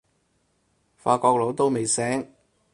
[0.97, 2.25] 法國佬都未醒